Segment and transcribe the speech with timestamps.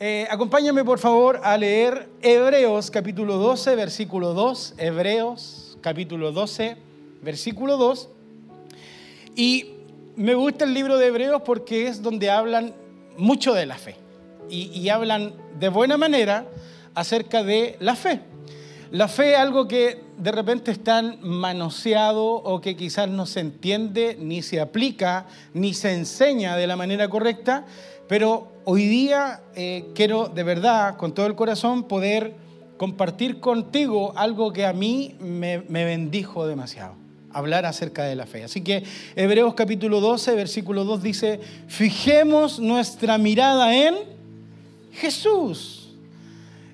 [0.00, 4.74] Eh, acompáñame por favor a leer Hebreos capítulo 12, versículo 2.
[4.78, 6.76] Hebreos capítulo 12,
[7.20, 8.08] versículo 2.
[9.34, 9.74] Y
[10.14, 12.74] me gusta el libro de Hebreos porque es donde hablan
[13.16, 13.96] mucho de la fe.
[14.48, 16.46] Y, y hablan de buena manera
[16.94, 18.20] acerca de la fe.
[18.92, 23.40] La fe es algo que de repente es tan manoseado o que quizás no se
[23.40, 27.66] entiende, ni se aplica, ni se enseña de la manera correcta,
[28.08, 32.34] pero hoy día eh, quiero de verdad, con todo el corazón, poder
[32.76, 36.94] compartir contigo algo que a mí me, me bendijo demasiado
[37.30, 38.44] hablar acerca de la fe.
[38.44, 38.82] Así que
[39.14, 43.94] Hebreos capítulo 12, versículo 2 dice, fijemos nuestra mirada en
[44.92, 45.78] Jesús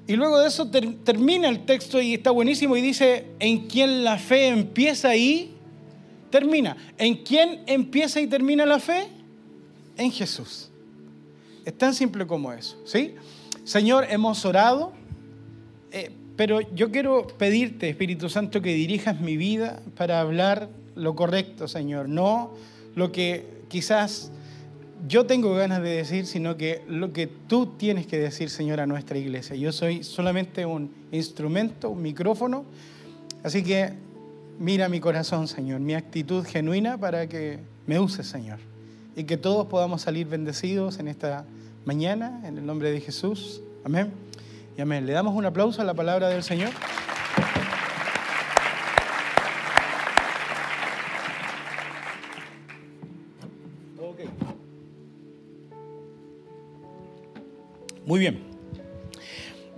[0.07, 4.19] y luego de eso termina el texto y está buenísimo y dice, en quién la
[4.19, 5.53] fe empieza y
[6.31, 6.77] termina.
[6.99, 9.09] ¿En quién empieza y termina la fe?
[9.97, 10.69] En Jesús.
[11.65, 13.15] Es tan simple como eso, ¿sí?
[13.65, 14.93] Señor, hemos orado,
[15.91, 21.69] eh, pero yo quiero pedirte, Espíritu Santo, que dirijas mi vida para hablar lo correcto,
[21.69, 22.53] Señor, no
[22.95, 24.31] lo que quizás
[25.07, 28.87] yo tengo ganas de decir, sino que lo que tú tienes que decir, Señor, a
[28.87, 29.57] nuestra iglesia.
[29.57, 32.65] Yo soy solamente un instrumento, un micrófono,
[33.43, 33.93] así que
[34.59, 38.59] mira mi corazón, Señor, mi actitud genuina para que me uses, Señor,
[39.17, 41.45] y que todos podamos salir bendecidos en esta
[41.85, 43.61] mañana, en el nombre de Jesús.
[43.85, 44.13] Amén.
[44.77, 45.07] Y amén.
[45.07, 46.71] Le damos un aplauso a la palabra del Señor.
[58.07, 58.43] Muy bien.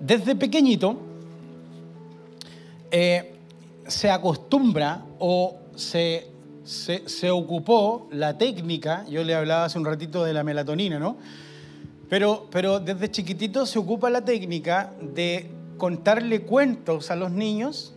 [0.01, 0.97] Desde pequeñito
[2.91, 3.34] eh,
[3.87, 6.27] se acostumbra o se,
[6.67, 11.17] se, ocupó la técnica, yo le hablaba hace un ratito de la melatonina, ¿no?
[12.08, 17.95] Pero, pero desde chiquitito se ocupa la técnica de contarle cuentos a los niños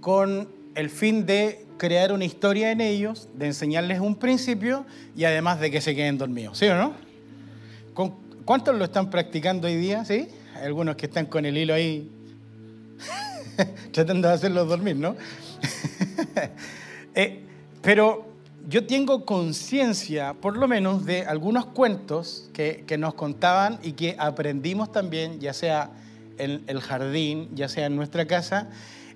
[0.00, 5.60] con el fin de crear una historia en ellos, de enseñarles un principio y además
[5.60, 6.94] de que se queden dormidos, ¿sí o no?
[8.44, 10.04] ¿Cuántos lo están practicando hoy día?
[10.04, 10.28] ¿Sí?
[10.56, 12.10] Hay algunos que están con el hilo ahí
[13.92, 15.14] tratando de hacerlos dormir, ¿no?
[17.14, 17.42] Eh,
[17.82, 18.26] pero
[18.68, 24.16] yo tengo conciencia, por lo menos, de algunos cuentos que, que, nos contaban y que
[24.18, 25.90] aprendimos también, ya sea
[26.38, 28.68] en el jardín, ya sea en nuestra casa.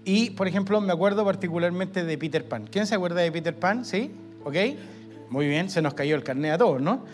[0.05, 2.69] Y, por ejemplo, me acuerdo particularmente de Peter Pan.
[2.71, 3.85] ¿Quién se acuerda de Peter Pan?
[3.85, 4.13] ¿Sí?
[4.45, 4.55] ¿Ok?
[5.31, 7.05] Muy bien, se nos cayó el carnet a todos, ¿no?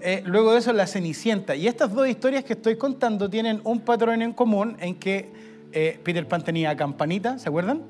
[0.00, 1.54] Eh, luego de eso, La Cenicienta.
[1.56, 5.30] Y estas dos historias que estoy contando tienen un patrón en común en que
[5.72, 7.82] eh, Peter Pan tenía campanita, ¿se acuerdan?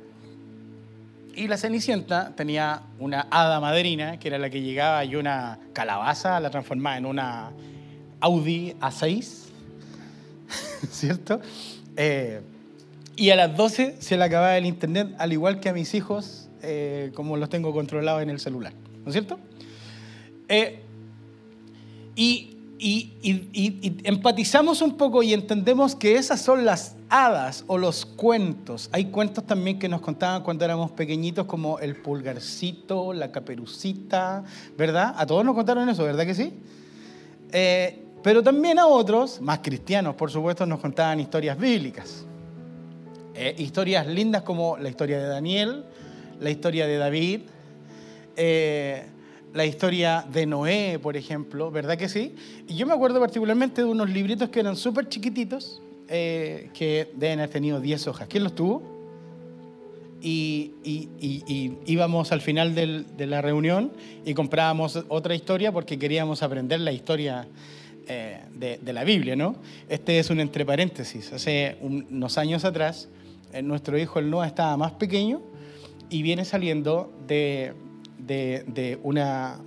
[1.38, 6.40] Y la Cenicienta tenía una hada madrina, que era la que llegaba y una calabaza
[6.40, 7.52] la transformaba en una
[8.18, 9.44] Audi A6,
[10.90, 11.40] ¿cierto?
[11.96, 12.40] Eh,
[13.14, 16.48] y a las 12 se le acababa el internet, al igual que a mis hijos,
[17.14, 18.72] como los tengo controlados en el celular,
[19.04, 19.38] ¿no es cierto?
[22.16, 22.56] Y,
[24.02, 28.88] empatizamos un poco y entendemos que esas son las hadas o los cuentos.
[28.92, 34.44] Hay cuentos también que nos contaban cuando éramos pequeñitos, como el pulgarcito, la caperucita,
[34.76, 35.14] ¿verdad?
[35.16, 36.52] A todos nos contaron eso, ¿verdad que sí?
[37.52, 42.24] Eh, pero también a otros, más cristianos, por supuesto, nos contaban historias bíblicas.
[43.34, 45.84] Eh, historias lindas como la historia de Daniel,
[46.40, 47.40] la historia de David.
[48.36, 49.06] Eh,
[49.54, 52.34] la historia de Noé, por ejemplo, ¿verdad que sí?
[52.66, 57.40] Y yo me acuerdo particularmente de unos libritos que eran súper chiquititos, eh, que deben
[57.40, 58.28] haber tenido 10 hojas.
[58.28, 58.82] ¿Quién los tuvo?
[60.20, 60.72] Y,
[61.86, 63.92] íbamos al final de la reunión
[64.24, 67.46] y comprábamos otra historia porque queríamos aprender la historia
[68.10, 69.56] eh, de, la Biblia, ¿no?
[69.86, 71.30] Este es un entre paréntesis.
[71.30, 73.06] Hace unos años atrás,
[73.52, 75.42] eh, nuestro hijo el Noah estaba más pequeño
[76.08, 77.74] y viene saliendo de,
[78.18, 79.58] de, una,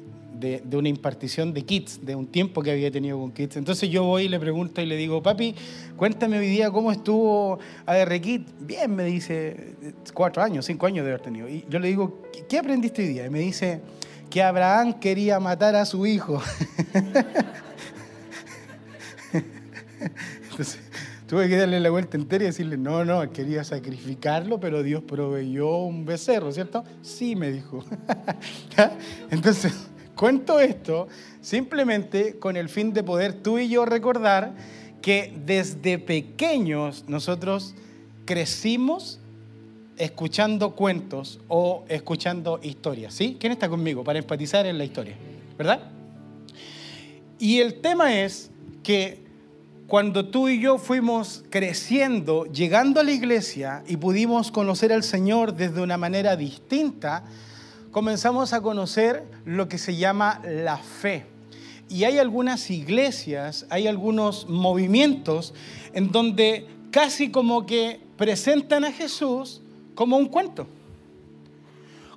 [0.42, 3.56] de, una impartición de kits, de un tiempo que había tenido con kits.
[3.56, 5.56] Entonces yo voy y le pregunto y le digo, papi,
[5.96, 8.46] cuéntame hoy día cómo estuvo AR Kit.
[8.60, 9.76] Bien, me dice,
[10.14, 11.48] cuatro años, cinco años de haber tenido.
[11.48, 13.26] Y yo le digo, ¿qué aprendiste hoy día?
[13.26, 13.80] Y me dice,
[14.32, 16.42] que Abraham quería matar a su hijo.
[20.50, 20.80] Entonces,
[21.28, 25.78] tuve que darle la vuelta entera y decirle, no, no, quería sacrificarlo, pero Dios proveyó
[25.78, 26.84] un becerro, ¿cierto?
[27.02, 27.86] Sí, me dijo.
[29.30, 29.91] Entonces,
[30.22, 31.08] cuento esto
[31.42, 34.54] simplemente con el fin de poder tú y yo recordar
[35.02, 37.74] que desde pequeños nosotros
[38.26, 39.20] crecimos
[39.98, 43.36] escuchando cuentos o escuchando historias, ¿sí?
[43.40, 45.16] ¿Quién está conmigo para empatizar en la historia?
[45.58, 45.90] ¿Verdad?
[47.40, 48.52] Y el tema es
[48.84, 49.24] que
[49.88, 55.56] cuando tú y yo fuimos creciendo, llegando a la iglesia y pudimos conocer al Señor
[55.56, 57.24] desde una manera distinta,
[57.92, 61.26] comenzamos a conocer lo que se llama la fe.
[61.90, 65.54] Y hay algunas iglesias, hay algunos movimientos
[65.94, 69.62] en donde casi como que presentan a Jesús
[69.94, 70.68] como un cuento,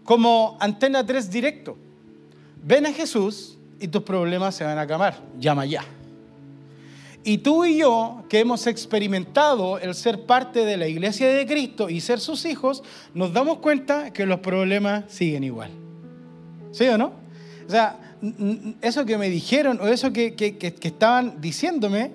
[0.04, 1.76] como antena 3 directo.
[2.62, 5.20] Ven a Jesús y tus problemas se van a acabar.
[5.38, 5.84] Llama ya.
[7.26, 11.88] Y tú y yo, que hemos experimentado el ser parte de la iglesia de Cristo
[11.88, 12.82] y ser sus hijos,
[13.14, 15.70] nos damos cuenta que los problemas siguen igual.
[16.72, 17.12] ¿Sí o no?
[17.66, 17.98] O sea,
[18.82, 22.10] eso que me dijeron o eso que, que estaban diciéndome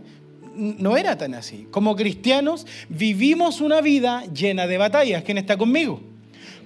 [0.56, 1.68] no era tan así.
[1.72, 5.24] Como cristianos vivimos una vida llena de batallas.
[5.24, 6.02] ¿Quién está conmigo?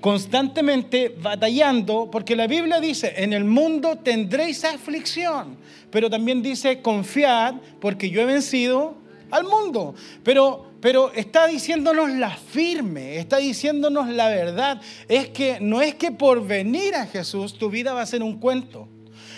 [0.03, 5.55] Constantemente batallando, porque la Biblia dice, en el mundo tendréis aflicción,
[5.89, 8.97] pero también dice, confiad, porque yo he vencido
[9.31, 9.95] al mundo.
[10.21, 14.81] Pero, pero está diciéndonos la firme, está diciéndonos la verdad.
[15.07, 18.41] Es que no es que por venir a Jesús tu vida va a ser un
[18.41, 18.89] cuento.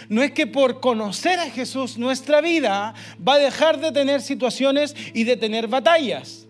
[0.10, 4.96] No es que por conocer a Jesús nuestra vida va a dejar de tener situaciones
[5.14, 6.45] y de tener batallas.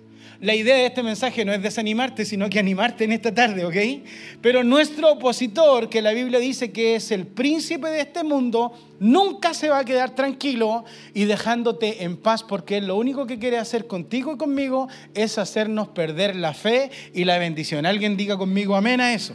[0.46, 4.06] La idea de este mensaje no es desanimarte, sino que animarte en esta tarde, ¿ok?
[4.42, 9.56] Pero nuestro opositor, que la Biblia dice que es el príncipe de este mundo, nunca
[9.56, 13.88] se va a quedar tranquilo y dejándote en paz, porque lo único que quiere hacer
[13.88, 17.88] contigo y conmigo es hacernos perder la fe y la bendición.
[17.88, 19.34] Alguien diga conmigo amén a eso.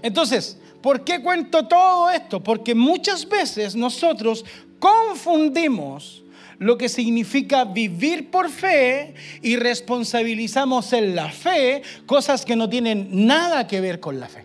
[0.00, 2.40] Entonces, ¿por qué cuento todo esto?
[2.40, 4.44] Porque muchas veces nosotros
[4.78, 6.22] confundimos
[6.58, 13.26] lo que significa vivir por fe y responsabilizamos en la fe cosas que no tienen
[13.26, 14.44] nada que ver con la fe.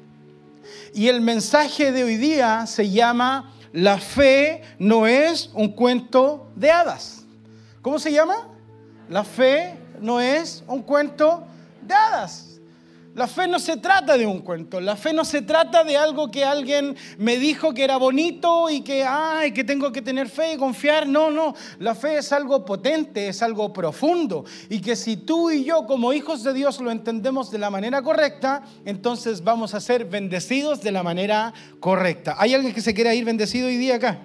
[0.94, 6.70] Y el mensaje de hoy día se llama La fe no es un cuento de
[6.70, 7.26] hadas.
[7.82, 8.48] ¿Cómo se llama?
[9.10, 11.46] La fe no es un cuento
[11.82, 12.53] de hadas.
[13.16, 16.32] La fe no se trata de un cuento, la fe no se trata de algo
[16.32, 20.54] que alguien me dijo que era bonito y que, ay, que tengo que tener fe
[20.54, 21.08] y confiar.
[21.08, 24.46] No, no, la fe es algo potente, es algo profundo.
[24.68, 28.02] Y que si tú y yo como hijos de Dios lo entendemos de la manera
[28.02, 32.36] correcta, entonces vamos a ser bendecidos de la manera correcta.
[32.40, 34.22] ¿Hay alguien que se quiera ir bendecido hoy día acá?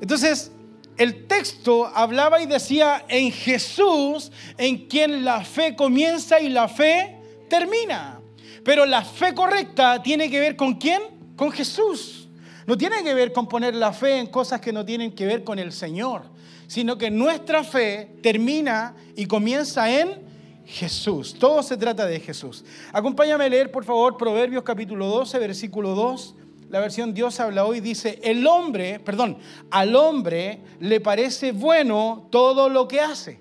[0.00, 0.50] Entonces,
[0.96, 7.15] el texto hablaba y decía en Jesús, en quien la fe comienza y la fe
[7.48, 8.20] termina.
[8.64, 11.02] Pero la fe correcta tiene que ver con quién?
[11.36, 12.28] Con Jesús.
[12.66, 15.44] No tiene que ver con poner la fe en cosas que no tienen que ver
[15.44, 16.24] con el Señor,
[16.66, 20.26] sino que nuestra fe termina y comienza en
[20.66, 21.36] Jesús.
[21.38, 22.64] Todo se trata de Jesús.
[22.92, 26.34] Acompáñame a leer, por favor, Proverbios capítulo 12, versículo 2.
[26.68, 29.38] La versión Dios habla hoy dice, el hombre, perdón,
[29.70, 33.38] al hombre le parece bueno todo lo que hace.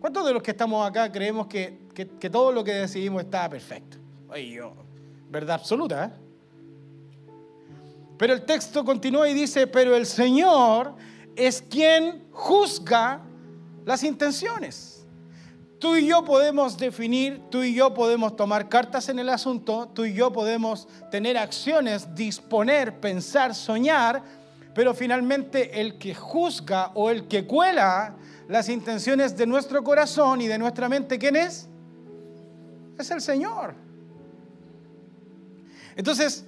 [0.00, 3.96] ¿Cuántos de los que estamos acá creemos que que, todo lo que decidimos estaba perfecto.
[4.28, 4.72] Oye, yo,
[5.28, 6.04] verdad absoluta.
[6.04, 6.10] ¿eh?
[8.16, 10.94] Pero el texto continúa y dice, pero el Señor
[11.34, 13.20] es quien juzga
[13.84, 15.06] las intenciones.
[15.80, 20.04] Tú y yo podemos definir, tú y yo podemos tomar cartas en el asunto, tú
[20.04, 24.22] y yo podemos tener acciones, disponer, pensar, soñar,
[24.74, 28.16] pero finalmente el que juzga o el que cuela
[28.48, 31.68] las intenciones de nuestro corazón y de nuestra mente, ¿quién es?
[33.02, 33.74] Es el Señor.
[35.96, 36.44] Entonces,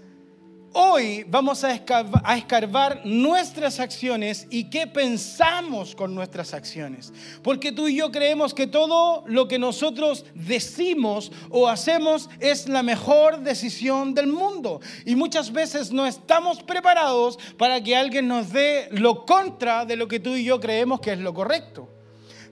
[0.72, 7.12] hoy vamos a escarbar, nuestras acciones y qué pensamos con nuestras acciones.
[7.42, 12.82] Porque tú y yo creemos que todo lo que nosotros decimos o hacemos es la
[12.82, 14.80] mejor decisión del mundo.
[15.04, 20.06] Y muchas veces no estamos preparados para que alguien nos dé lo contra de lo
[20.06, 21.99] que tú y yo creemos que es lo correcto.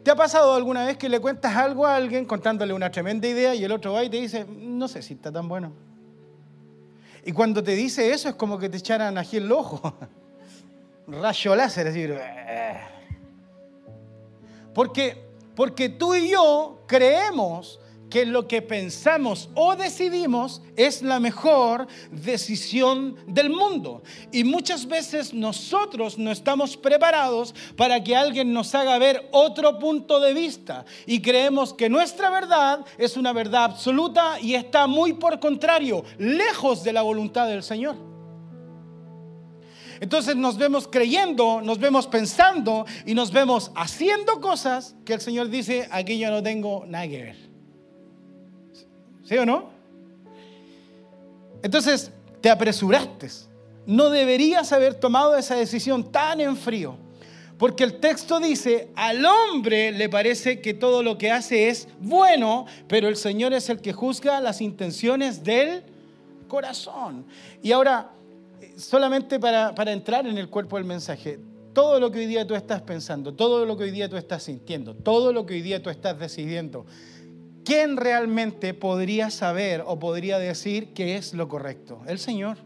[0.09, 3.55] ¿Te ha pasado alguna vez que le cuentas algo a alguien contándole una tremenda idea
[3.55, 5.71] y el otro va y te dice, no sé si está tan bueno?
[7.27, 9.93] Y cuando te dice eso es como que te echaran aquí el ojo.
[11.09, 12.81] Rayo láser, es decir, eh".
[14.73, 17.79] porque, porque tú y yo creemos
[18.11, 24.03] que lo que pensamos o decidimos es la mejor decisión del mundo.
[24.33, 30.21] Y muchas veces nosotros no estamos preparados para que alguien nos haga ver otro punto
[30.21, 30.85] de vista.
[31.07, 36.83] Y creemos que nuestra verdad es una verdad absoluta y está muy por contrario, lejos
[36.85, 37.97] de la voluntad del Señor.
[40.01, 45.49] Entonces nos vemos creyendo, nos vemos pensando y nos vemos haciendo cosas que el Señor
[45.49, 47.48] dice, aquí yo no tengo nada que ver.
[49.29, 49.69] ¿Sí o no?
[51.63, 53.29] Entonces, te apresuraste.
[53.85, 56.97] No deberías haber tomado esa decisión tan en frío.
[57.59, 62.67] Porque el texto dice, al hombre le parece que todo lo que hace es bueno,
[62.87, 65.83] pero el Señor es el que juzga las intenciones del
[66.47, 67.27] corazón.
[67.63, 68.13] Y ahora,
[68.77, 71.41] solamente para, para entrar en el cuerpo del mensaje,
[71.75, 74.45] todo lo que hoy día tú estás pensando, todo lo que hoy día tú estás
[74.45, 76.87] sintiendo, todo lo que hoy día tú estás decidiendo,
[77.69, 82.01] ¿quién realmente podría saber o podría decir que es lo correcto?
[82.07, 82.57] El Señor.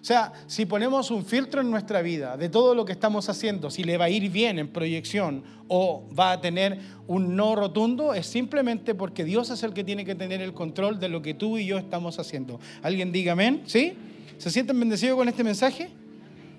[0.00, 3.70] O sea, si ponemos un filtro en nuestra vida de todo lo que estamos haciendo,
[3.70, 8.14] si le va a ir bien en proyección o va a tener un no rotundo,
[8.14, 11.34] es simplemente porque Dios es el que tiene que tener el control de lo que
[11.34, 12.58] tú y yo estamos haciendo.
[12.82, 13.62] ¿Alguien diga amén?
[13.66, 13.94] ¿Sí?
[14.38, 15.88] ¿Se sienten bendecidos con este mensaje?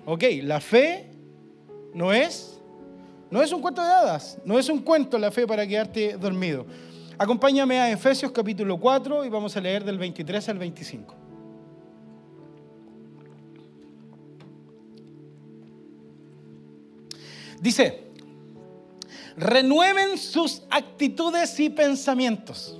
[0.06, 1.10] Ok, la fe
[1.92, 2.58] no es,
[3.30, 6.64] no es un cuento de hadas, no es un cuento la fe para quedarte dormido.
[7.22, 11.14] Acompáñame a Efesios capítulo 4 y vamos a leer del 23 al 25.
[17.60, 18.04] Dice,
[19.36, 22.78] renueven sus actitudes y pensamientos.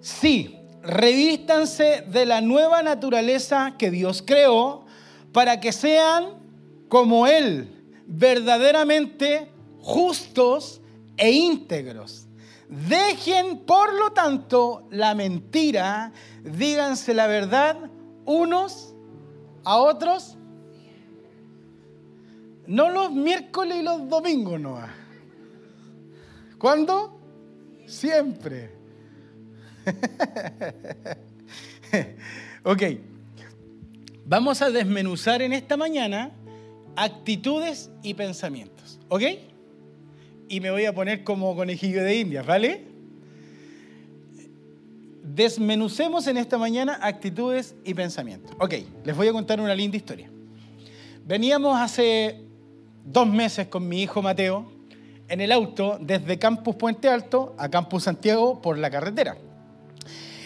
[0.00, 4.84] Sí, revístanse de la nueva naturaleza que Dios creó
[5.30, 6.24] para que sean
[6.88, 9.48] como Él, verdaderamente
[9.78, 10.79] justos
[11.20, 12.26] e íntegros.
[12.68, 16.12] Dejen, por lo tanto, la mentira,
[16.42, 17.76] díganse la verdad
[18.24, 18.94] unos
[19.64, 20.36] a otros.
[22.66, 24.78] No los miércoles y los domingos, no.
[26.58, 27.20] ¿Cuándo?
[27.86, 28.72] Siempre.
[32.64, 32.82] ok.
[34.24, 36.30] Vamos a desmenuzar en esta mañana
[36.94, 39.00] actitudes y pensamientos.
[39.08, 39.49] ¿Ok?
[40.50, 42.84] Y me voy a poner como conejillo de India, ¿vale?
[45.22, 48.50] Desmenucemos en esta mañana actitudes y pensamientos.
[48.58, 50.28] Ok, les voy a contar una linda historia.
[51.24, 52.40] Veníamos hace
[53.04, 54.72] dos meses con mi hijo Mateo
[55.28, 59.36] en el auto desde Campus Puente Alto a Campus Santiago por la carretera.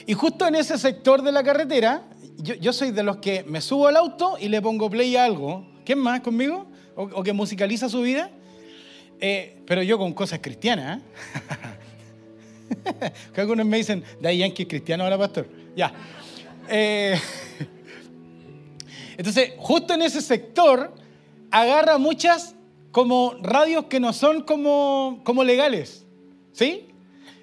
[0.06, 2.02] Y justo en ese sector de la carretera,
[2.36, 5.66] yo, soy de los que me subo al auto y le pongo play a algo.
[5.86, 6.66] ¿Quién más conmigo?
[6.94, 8.30] ¿O, que musicaliza su vida?
[9.26, 11.00] Eh, pero yo con cosas cristianas.
[11.00, 11.02] ¿eh?
[13.40, 15.48] algunos me dicen, ahí Yankee es cristiano ahora, pastor.
[15.74, 15.94] Ya.
[16.68, 17.18] Eh,
[19.16, 20.92] entonces, justo en ese sector,
[21.50, 22.54] agarra muchas
[22.92, 26.04] como radios que no son como, como legales.
[26.52, 26.88] ¿Sí?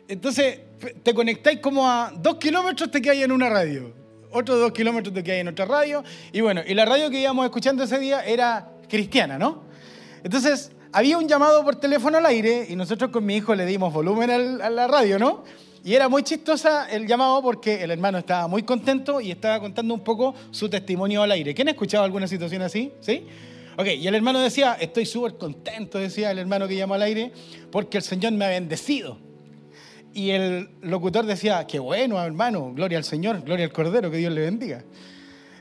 [0.08, 0.60] Entonces,
[1.02, 3.92] te conectáis como a dos kilómetros, te quedáis en una radio.
[4.30, 6.04] Otros dos kilómetros te quedáis en otra radio.
[6.32, 9.64] Y bueno, y la radio que íbamos escuchando ese día era cristiana, ¿no?
[10.24, 13.94] Entonces, había un llamado por teléfono al aire y nosotros con mi hijo le dimos
[13.94, 14.30] volumen
[14.62, 15.44] a la radio, ¿no?
[15.84, 19.94] Y era muy chistosa el llamado porque el hermano estaba muy contento y estaba contando
[19.94, 21.56] un poco su testimonio al aire.
[21.56, 22.92] ¿Quién ha escuchado alguna situación así?
[23.00, 23.26] ¿Sí?
[23.78, 27.32] Ok, y el hermano decía, estoy súper contento, decía el hermano que llamó al aire,
[27.72, 29.18] porque el Señor me ha bendecido.
[30.14, 34.34] Y el locutor decía, qué bueno, hermano, gloria al Señor, gloria al Cordero, que Dios
[34.34, 34.84] le bendiga.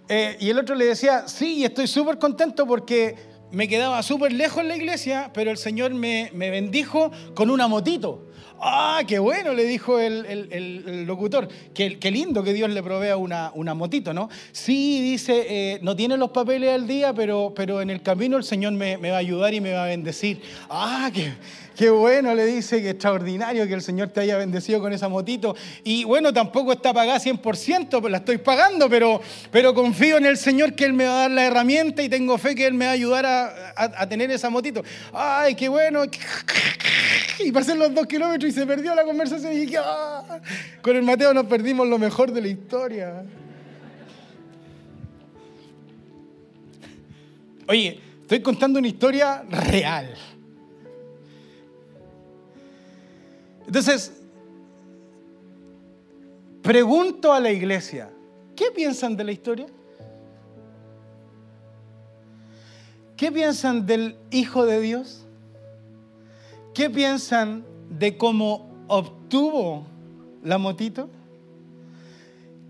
[0.09, 4.63] Eh, y el otro le decía, sí, estoy súper contento porque me quedaba súper lejos
[4.63, 8.30] en la iglesia, pero el Señor me, me bendijo con una motito.
[8.63, 11.49] Ah, qué bueno, le dijo el, locutor.
[11.73, 14.29] Qué, qué, lindo que Dios le provea una, una motito, ¿no?
[14.53, 18.45] Sí, dice, eh, no tiene los papeles al día, pero, pero en el camino el
[18.45, 20.43] Señor me, va a ayudar y me va a bendecir.
[20.69, 21.33] Ah, qué,
[21.75, 25.57] qué bueno, le dice, qué extraordinario que el Señor te haya bendecido con esa motito.
[25.83, 30.37] Y bueno, tampoco está pagada 100%, pues la estoy pagando, pero, pero confío en el
[30.37, 32.85] Señor que Él me va a dar la herramienta y tengo fe que Él me
[32.85, 34.83] va a ayudar a, a, tener esa motito.
[35.15, 36.03] Ay, qué bueno.
[37.43, 39.53] Y pasé los dos kilómetros y se perdió la conversación.
[39.53, 40.41] Y dije, ah,
[40.83, 43.25] con el Mateo nos perdimos lo mejor de la historia.
[47.69, 50.15] Oye, estoy contando una historia real.
[53.67, 54.13] Entonces,
[56.63, 58.11] pregunto a la iglesia,
[58.57, 59.67] ¿qué piensan de la historia?
[63.17, 65.27] ¿Qué piensan del Hijo de Dios?
[66.75, 69.85] ¿Qué piensan de cómo obtuvo
[70.43, 71.09] la motito?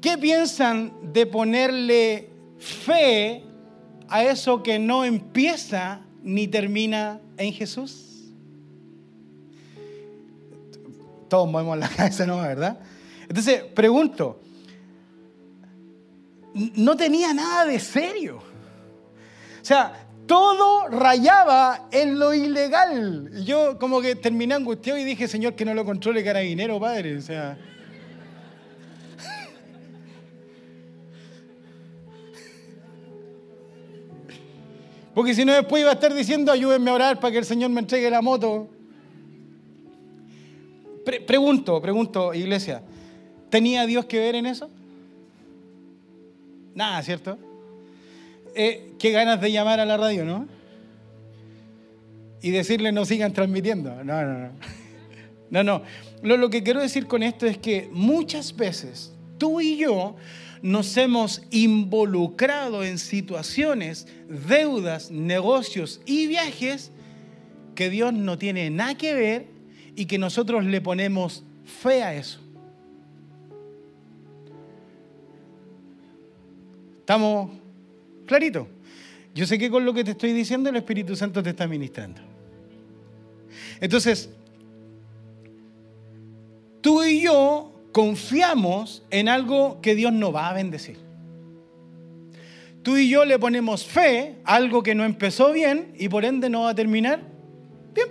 [0.00, 3.44] ¿Qué piensan de ponerle fe
[4.08, 8.06] a eso que no empieza ni termina en Jesús?
[11.28, 12.38] Todos movemos la cabeza, ¿no?
[12.38, 12.80] ¿Verdad?
[13.28, 14.40] Entonces, pregunto,
[16.54, 18.38] no tenía nada de serio.
[18.38, 23.32] O sea, todo rayaba en lo ilegal.
[23.44, 27.16] Yo como que terminé angustiado y dije, Señor, que no lo controle carabinero, Padre.
[27.16, 27.58] O sea...
[35.16, 37.70] Porque si no, después iba a estar diciendo, ayúdenme a orar para que el Señor
[37.70, 38.68] me entregue la moto.
[41.26, 42.84] pregunto, pregunto, iglesia,
[43.48, 44.70] ¿tenía Dios que ver en eso?
[46.72, 47.36] Nada, ¿cierto?
[48.54, 50.48] Eh, qué ganas de llamar a la radio, ¿no?
[52.42, 54.04] Y decirle no sigan transmitiendo.
[54.04, 54.50] No, no, no.
[55.50, 55.82] No, no.
[56.22, 60.14] Lo, lo que quiero decir con esto es que muchas veces tú y yo
[60.62, 66.92] nos hemos involucrado en situaciones, deudas, negocios y viajes
[67.74, 69.46] que Dios no tiene nada que ver
[69.96, 72.40] y que nosotros le ponemos fe a eso.
[77.00, 77.50] ¿Estamos
[78.30, 78.68] claritos?
[79.34, 82.20] Yo sé que con lo que te estoy diciendo el Espíritu Santo te está ministrando.
[83.80, 84.30] Entonces,
[86.80, 90.96] tú y yo confiamos en algo que Dios no va a bendecir.
[92.84, 96.48] Tú y yo le ponemos fe a algo que no empezó bien y por ende
[96.48, 97.20] no va a terminar
[97.92, 98.08] bien.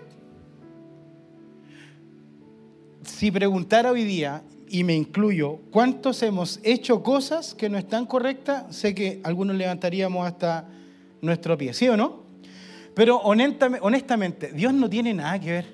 [3.04, 8.76] Si preguntara hoy día, y me incluyo, ¿cuántos hemos hecho cosas que no están correctas?
[8.76, 10.68] Sé que algunos levantaríamos hasta
[11.22, 12.24] nuestro pie, ¿sí o no?
[12.94, 15.66] Pero honestamente, Dios no tiene nada que ver.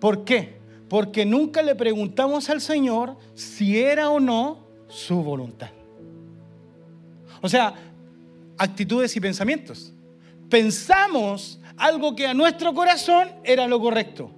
[0.00, 0.64] ¿Por qué?
[0.88, 5.70] porque nunca le preguntamos al Señor si era o no su voluntad.
[7.40, 7.74] O sea,
[8.58, 9.92] actitudes y pensamientos.
[10.48, 14.30] Pensamos algo que a nuestro corazón era lo correcto,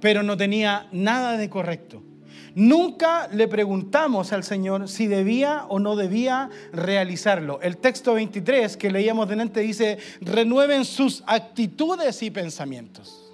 [0.00, 2.02] pero no tenía nada de correcto.
[2.54, 7.60] Nunca le preguntamos al Señor si debía o no debía realizarlo.
[7.62, 13.27] El texto 23 que leíamos delante dice, renueven sus actitudes y pensamientos.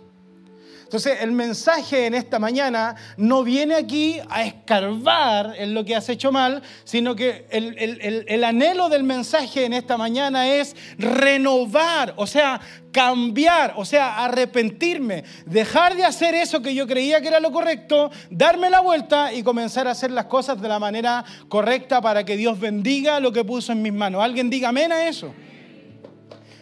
[0.94, 6.08] Entonces el mensaje en esta mañana no viene aquí a escarbar en lo que has
[6.08, 12.60] hecho mal, sino que el, anhelo del mensaje en esta mañana es renovar, o sea,
[12.92, 18.12] cambiar, o sea, arrepentirme, dejar de hacer eso que yo creía que era lo correcto,
[18.30, 22.36] darme la vuelta y comenzar a hacer las cosas de la manera correcta para que
[22.36, 24.22] Dios bendiga lo que puso en mis manos.
[24.22, 25.34] ¿Alguien diga amén a eso?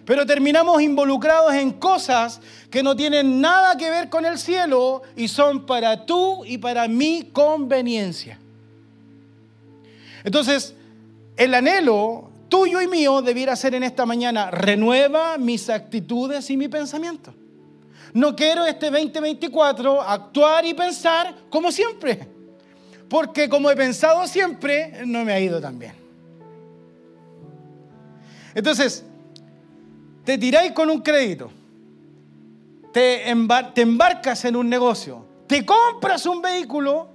[0.05, 5.29] Pero terminamos involucrados en cosas que no tienen nada que ver con el cielo y
[5.29, 8.38] son para tú y para mi conveniencia.
[10.25, 10.75] Entonces,
[11.37, 16.69] el anhelo tuyo y mío debiera ser en esta mañana, renueva mis actitudes y mi
[16.69, 17.33] pensamiento.
[18.12, 22.29] No quiero este 2024 actuar y pensar como siempre,
[23.09, 25.95] porque como he pensado siempre, no me ha ido tan bien.
[28.55, 29.05] Entonces,
[30.25, 31.51] te tiráis con un crédito,
[32.93, 37.09] te, embarcas en un negocio, te compras un vehículo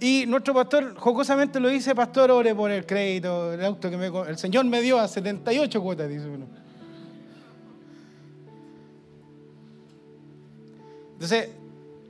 [0.00, 3.96] y nuestro pastor jocosamente lo dice, pastor, ore por el crédito, el auto que
[4.28, 6.46] el Señor me dio a 78 cuotas, dice uno.
[11.14, 11.50] Entonces,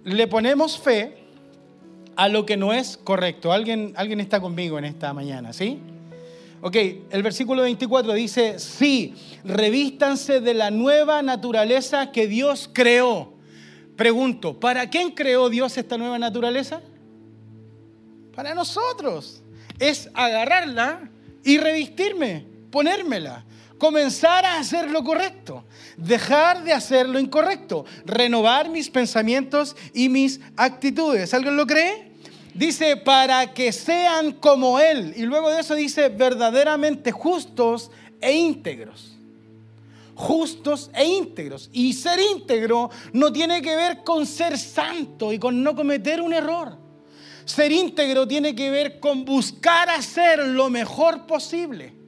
[0.03, 1.19] le ponemos fe
[2.17, 3.53] a lo que no es correcto.
[3.53, 5.81] ¿Alguien, alguien está conmigo en esta mañana, ¿sí?
[6.67, 6.77] Ok,
[7.11, 13.35] el versículo 24 dice, sí, revístanse de la nueva naturaleza que Dios creó.
[13.97, 16.81] Pregunto, ¿para quién creó Dios esta nueva naturaleza?
[18.35, 19.43] Para nosotros.
[19.79, 21.11] Es agarrarla
[21.45, 23.45] y revestirme, ponérmela,
[23.77, 25.67] comenzar a hacer lo correcto,
[25.99, 31.35] dejar de hacer lo incorrecto, renovar mis pensamientos y mis actitudes.
[31.35, 32.14] ¿Alguien lo cree?
[32.55, 35.13] Dice, para que sean como Él.
[35.17, 37.91] Y luego de eso dice, verdaderamente justos
[38.21, 39.17] e íntegros.
[40.15, 41.69] Justos e íntegros.
[41.73, 46.33] Y ser íntegro no tiene que ver con ser santo y con no cometer un
[46.33, 46.79] error.
[47.45, 52.04] Ser íntegro tiene que ver con buscar hacer lo mejor posible.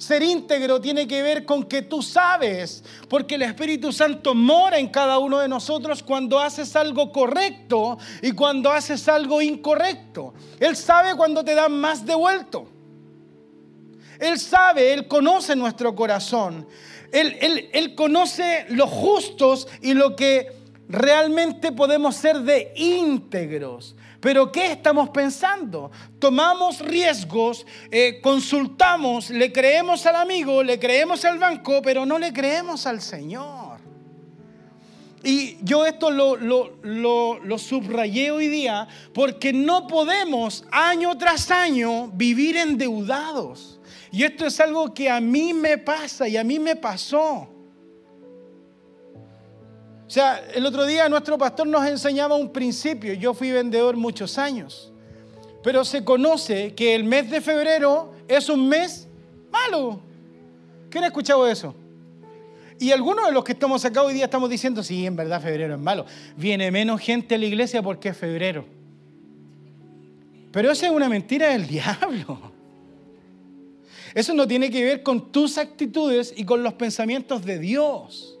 [0.00, 4.88] Ser íntegro tiene que ver con que tú sabes, porque el Espíritu Santo mora en
[4.88, 10.32] cada uno de nosotros cuando haces algo correcto y cuando haces algo incorrecto.
[10.58, 12.66] Él sabe cuando te dan más devuelto.
[14.18, 16.66] Él sabe, Él conoce nuestro corazón.
[17.12, 20.50] Él, él, él conoce los justos y lo que
[20.88, 23.96] realmente podemos ser de íntegros.
[24.20, 25.90] Pero ¿qué estamos pensando?
[26.18, 32.32] Tomamos riesgos, eh, consultamos, le creemos al amigo, le creemos al banco, pero no le
[32.32, 33.80] creemos al Señor.
[35.22, 42.56] Y yo esto lo, lo, subrayé hoy día porque no podemos año tras año vivir
[42.56, 43.80] endeudados.
[44.12, 47.48] Y esto es algo que a mí me pasa y a mí me pasó.
[50.10, 53.14] O sea, el otro día nuestro pastor nos enseñaba un principio.
[53.14, 54.90] Yo fui vendedor muchos años.
[55.62, 59.06] Pero se conoce que el mes de febrero es un mes
[59.52, 60.00] malo.
[60.90, 61.76] ¿Quién ha escuchado eso?
[62.80, 65.74] Y algunos de los que estamos acá hoy día estamos diciendo, sí, en verdad febrero
[65.74, 66.06] es malo.
[66.36, 68.64] Viene menos gente a la iglesia porque es febrero.
[70.50, 72.50] Pero esa es una mentira del diablo.
[74.12, 78.39] Eso no tiene que ver con tus actitudes y con los pensamientos de Dios.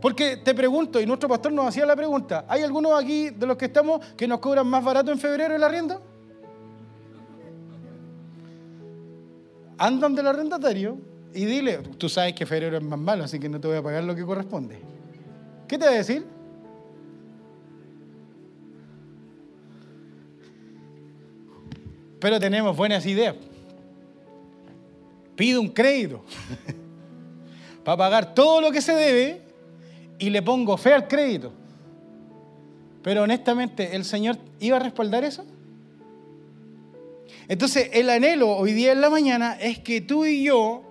[0.00, 3.56] Porque te pregunto, y nuestro pastor nos hacía la pregunta, ¿hay algunos aquí de los
[3.56, 6.00] que estamos que nos cobran más barato en febrero el arriendo?
[9.76, 10.98] Andan del arrendatario
[11.34, 13.82] y dile, tú sabes que febrero es más malo, así que no te voy a
[13.82, 14.78] pagar lo que corresponde.
[15.68, 16.26] ¿Qué te va a decir?
[22.18, 23.36] Pero tenemos buenas ideas.
[25.36, 26.24] Pido un crédito
[27.84, 29.49] para pagar todo lo que se debe
[30.20, 31.52] y le pongo fe al crédito.
[33.02, 35.44] Pero honestamente, ¿el Señor iba a respaldar eso?
[37.48, 40.84] Entonces, el anhelo hoy día en la mañana es que tú y yo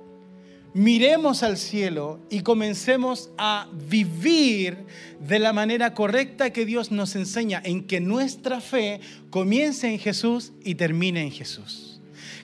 [0.73, 4.77] miremos al cielo y comencemos a vivir
[5.19, 10.51] de la manera correcta que Dios nos enseña, en que nuestra fe comience en Jesús
[10.63, 11.88] y termine en Jesús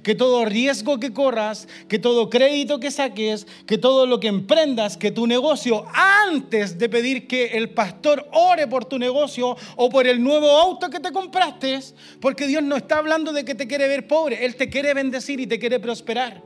[0.04, 4.98] que todo riesgo que corras, que todo crédito que saques, que todo lo que emprendas,
[4.98, 10.08] que tu negocio, antes de pedir que el pastor ore por tu negocio o por
[10.08, 11.66] el nuevo auto que te compraste,
[12.20, 15.40] porque Dios no está hablando de que te quiere ver pobre, Él te quiere bendecir
[15.40, 16.42] y te quiere prosperar.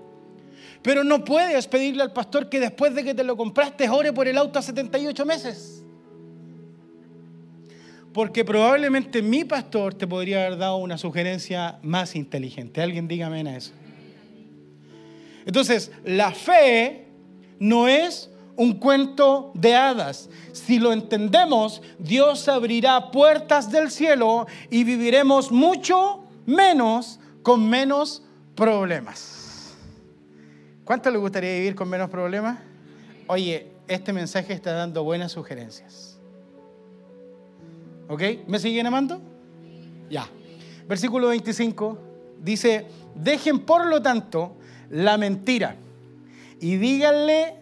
[0.82, 4.28] Pero no puedes pedirle al pastor que después de que te lo compraste ore por
[4.28, 5.79] el auto a 78 meses.
[8.14, 12.82] Porque probablemente mi pastor te podría haber dado una sugerencia más inteligente.
[12.82, 13.72] Alguien dígame a eso.
[15.46, 17.08] Entonces, la fe
[17.60, 20.30] no es un cuento de hadas.
[20.52, 28.24] Si lo entendemos, Dios abrirá puertas del cielo y viviremos mucho menos con menos
[28.56, 29.76] problemas.
[30.84, 32.60] ¿Cuánto le gustaría vivir con menos problemas?
[33.28, 36.09] Oye, este mensaje está dando buenas sugerencias.
[38.10, 38.24] ¿Ok?
[38.48, 39.22] ¿Me siguen amando?
[40.10, 40.28] Ya.
[40.88, 41.98] Versículo 25
[42.42, 44.56] dice, dejen por lo tanto
[44.90, 45.76] la mentira
[46.60, 47.56] y díganle,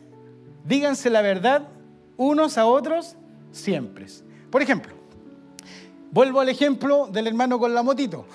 [0.65, 1.67] díganse la verdad
[2.15, 3.17] unos a otros
[3.51, 4.05] siempre.
[4.49, 4.93] Por ejemplo,
[6.11, 8.25] vuelvo al ejemplo del hermano con la motito.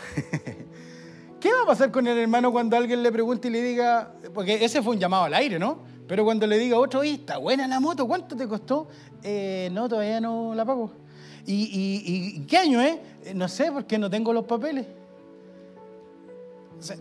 [1.40, 4.62] ¿Qué va a pasar con el hermano cuando alguien le pregunte y le diga, porque
[4.62, 5.78] ese fue un llamado al aire, ¿no?
[6.06, 8.88] Pero cuando le diga otro, está buena la moto, ¿cuánto te costó?
[9.22, 11.01] Eh, no, todavía no la pago.
[11.46, 12.96] ¿Y, qué año es?
[13.24, 14.86] Eh, no sé, porque no tengo los papeles.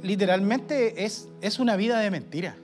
[0.04, 2.56] literalmente es, es una vida de mentira.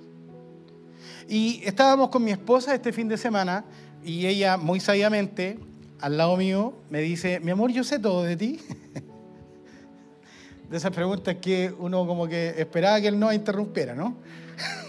[1.28, 3.66] Y estábamos con mi esposa este fin de semana
[4.04, 5.60] y ella muy sabiamente,
[6.00, 8.60] al lado mío, me dice, mi amor, yo sé todo de ti.
[10.70, 14.18] De esas preguntas que uno como que esperaba que el no interrumpiera, ¿no?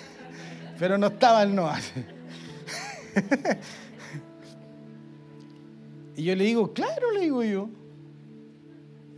[0.79, 1.73] Pero no estaba el no.
[6.19, 7.71] Y yo le digo, claro, le digo yo.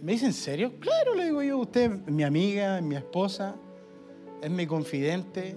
[0.03, 0.75] Me dice, ¿en serio?
[0.81, 1.57] Claro, le digo yo.
[1.57, 3.57] Usted es mi amiga, es mi esposa,
[4.43, 5.57] es mi confidente.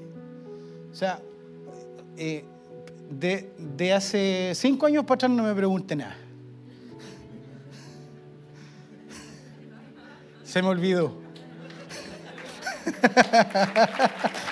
[0.89, 1.19] O sea,
[2.15, 2.45] eh,
[3.09, 6.15] de, de, hace cinco años para atrás no me pregunte nada.
[10.45, 11.13] Se me olvidó.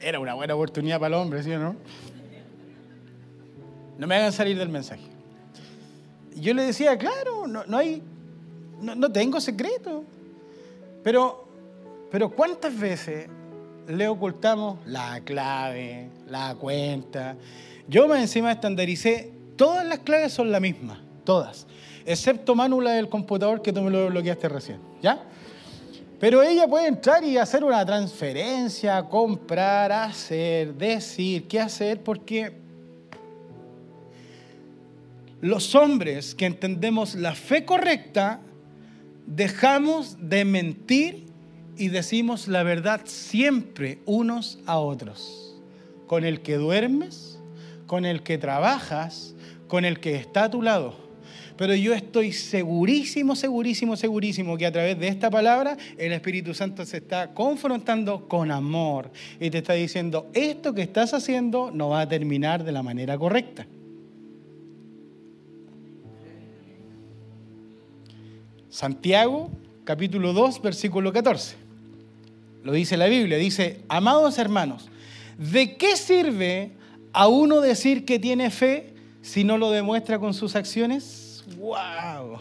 [0.00, 1.76] Era una buena oportunidad para el hombre, ¿sí o no?
[3.98, 5.02] No me hagan salir del mensaje.
[6.36, 8.00] Yo le decía, claro, no, hay,
[8.80, 10.04] no, tengo secreto.
[11.02, 11.44] Pero,
[12.10, 13.28] pero ¿cuántas veces
[13.88, 17.34] le ocultamos la clave, la cuenta?
[17.88, 21.66] Yo me encima estandaricé, todas las claves son la misma, todas,
[22.06, 25.24] excepto Mánula del computador que tú me lo bloqueaste recién, ¿ya?
[26.20, 32.67] Pero ella puede entrar y hacer una transferencia, comprar, hacer, decir, qué hacer, porque
[35.40, 38.40] los hombres que entendemos la fe correcta,
[39.26, 41.26] dejamos de mentir
[41.76, 45.60] y decimos la verdad siempre unos a otros.
[46.06, 47.38] Con el que duermes,
[47.86, 49.34] con el que trabajas,
[49.68, 51.08] con el que está a tu lado
[51.58, 56.86] pero yo estoy segurísimo, segurísimo, segurísimo que a través de esta palabra el Espíritu Santo
[56.86, 62.02] se está confrontando con amor y te está diciendo, esto que estás haciendo no va
[62.02, 63.66] a terminar de la manera correcta.
[68.70, 69.50] Santiago,
[69.84, 71.56] capítulo 2, versículo 14.
[72.64, 74.88] Lo dice la Biblia, dice, amados hermanos,
[75.38, 76.72] ¿de qué sirve
[77.12, 81.44] a uno decir que tiene fe si no lo demuestra con sus acciones?
[81.56, 82.38] wow.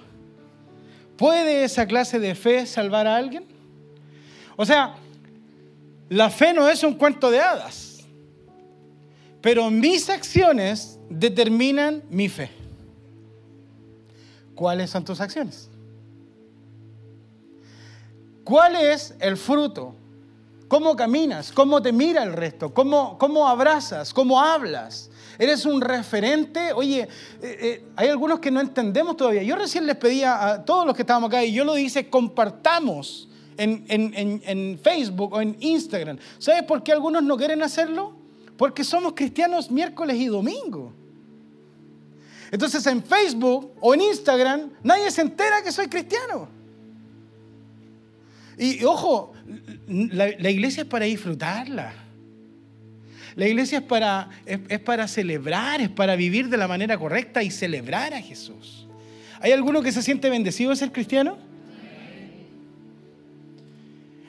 [1.15, 3.45] ¿Puede esa clase de fe salvar a alguien?
[4.55, 4.95] O sea,
[6.09, 8.05] la fe no es un cuento de hadas,
[9.41, 12.49] pero mis acciones determinan mi fe.
[14.53, 15.69] ¿Cuáles son tus acciones?
[18.47, 19.93] ¿Cuál es el fruto?
[20.69, 21.51] ¿Cómo caminas?
[21.51, 22.73] ¿Cómo te mira el resto?
[22.73, 24.13] ¿Cómo, cómo abrazas?
[24.13, 25.09] ¿Cómo hablas?
[25.37, 26.71] ¿Eres un referente?
[26.71, 27.09] Oye, eh,
[27.41, 29.43] eh, hay algunos que no entendemos todavía.
[29.43, 33.27] Yo recién les pedía a todos los que estábamos acá y yo lo dice, compartamos
[33.57, 36.17] en, en Facebook o en Instagram.
[36.39, 38.15] ¿Sabes por qué algunos no quieren hacerlo?
[38.55, 40.93] Porque somos cristianos miércoles y domingo.
[42.49, 46.55] Entonces en Facebook o en Instagram nadie se entera que soy cristiano.
[48.57, 49.33] Y, ojo,
[49.87, 51.93] la, iglesia es para disfrutarla.
[53.35, 57.51] La iglesia es para, es, para celebrar, es para vivir de la manera correcta y
[57.51, 58.87] celebrar a Jesús.
[59.39, 61.37] ¿Hay alguno que se siente bendecido de ser cristiano?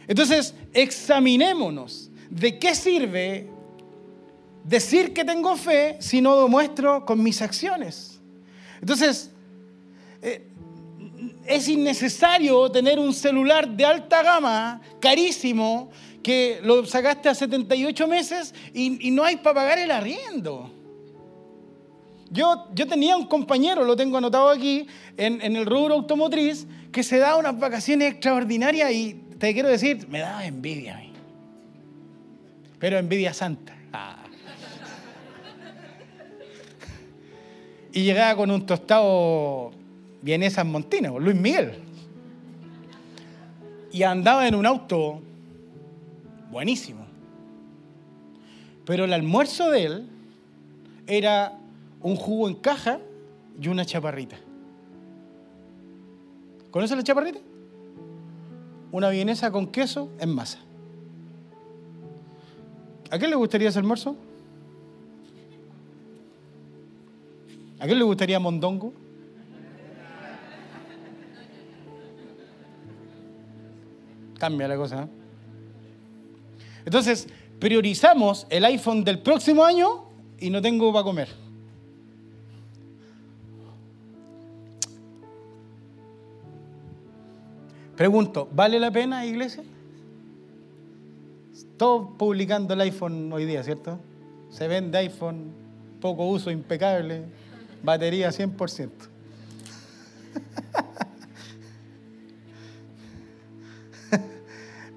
[0.07, 2.11] Entonces, examinémonos.
[2.29, 3.49] ¿De qué sirve
[4.65, 8.21] decir que tengo fe si no lo muestro con mis acciones?
[8.81, 9.31] Entonces,
[10.21, 10.47] eh,
[11.49, 15.91] es innecesario tener un celular de alta gama, carísimo,
[16.23, 20.71] que lo sacaste a 78 meses y, no hay para pagar el arriendo.
[22.31, 27.17] Yo, yo, tenía un compañero, lo tengo anotado aquí, en, el rubro automotriz, que se
[27.17, 31.13] da unas vacaciones extraordinarias y te quiero decir, me daba envidia a mí.
[32.79, 33.75] Pero envidia santa.
[33.93, 34.17] Ah.
[37.91, 39.73] Y llegaba con un tostado
[40.23, 41.75] viene San Montino, Luis Miguel.
[43.93, 45.21] Y andaba en un auto
[46.51, 47.07] buenísimo.
[48.85, 50.09] Pero el almuerzo de él
[51.07, 51.59] era
[52.03, 53.01] un jugo en caja
[53.61, 54.37] y una chaparrita.
[56.71, 57.39] ¿Conoce la chaparrita?
[58.93, 60.59] Una vienesa con queso en masa.
[63.11, 64.17] ¿A quién le gustaría ese almuerzo?
[67.81, 68.93] ¿A quién le gustaría mondongo?
[74.39, 75.03] Cambia la cosa.
[75.05, 75.09] ¿eh?
[76.85, 80.05] Entonces, priorizamos el iPhone del próximo año
[80.39, 81.29] y no tengo para comer.
[87.97, 89.65] Pregunto, ¿vale la pena, iglesia?
[91.77, 93.99] Todo publicando el iPhone hoy día, ¿cierto?
[94.51, 95.51] Se vende iPhone,
[96.01, 97.25] poco uso, impecable,
[97.83, 98.89] batería 100%.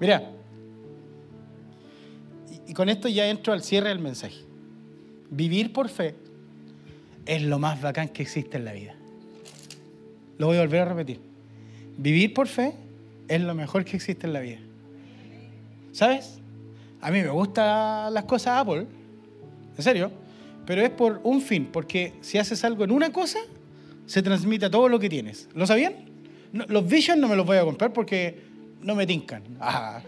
[0.02, 0.32] Mira,
[2.66, 4.34] y con esto ya entro al cierre del mensaje.
[5.30, 6.16] Vivir por fe
[7.24, 8.96] es lo más bacán que existe en la vida.
[10.38, 11.20] Lo voy a volver a repetir.
[11.98, 12.72] Vivir por fe
[13.28, 14.58] es lo mejor que existe en la vida.
[15.92, 16.40] ¿Sabes?
[17.00, 18.88] A mí me gustan las cosas Apple,
[19.76, 20.10] en serio,
[20.66, 23.38] pero es por un fin, porque si haces algo en una cosa,
[24.06, 25.48] se transmite a todo lo que tienes.
[25.54, 25.94] ¿Lo sabían?
[26.52, 28.50] los Vision no me los voy a comprar porque
[28.82, 29.42] no me tincan.
[29.60, 30.02] Ah.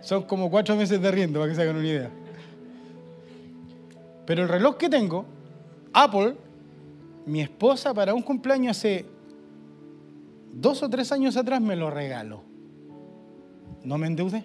[0.00, 2.10] Son como cuatro meses de riendo, para que se hagan una idea.
[4.24, 5.26] Pero el reloj que tengo,
[5.92, 6.34] Apple,
[7.26, 9.04] mi esposa para un cumpleaños hace
[10.50, 12.42] dos o tres años atrás me lo regaló.
[13.84, 14.44] No me endeudé.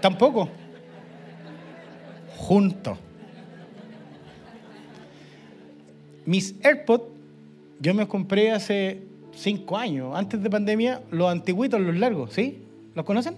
[0.00, 0.48] Tampoco.
[2.36, 2.98] Junto.
[6.26, 7.13] Mis AirPods
[7.80, 9.02] yo me compré hace
[9.34, 12.62] cinco años, antes de pandemia, los antiguitos, los largos, ¿sí?
[12.94, 13.34] ¿Los conocen?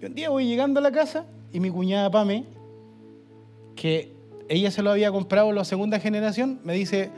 [0.00, 2.44] Y un día voy llegando a la casa y mi cuñada Pame,
[3.76, 4.12] que
[4.48, 7.10] ella se lo había comprado la segunda generación, me dice,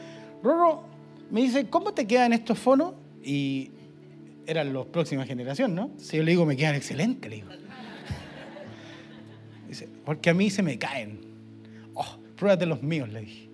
[0.42, 0.82] Roro,
[1.30, 2.94] me dice, ¿cómo te quedan estos fonos?
[3.24, 3.70] Y
[4.46, 5.90] eran los próximas generación, ¿no?
[5.96, 7.48] Si yo le digo, me quedan excelentes, le digo.
[9.68, 11.20] Dice, porque a mí se me caen.
[11.94, 13.51] Oh, pruébate los míos, le dije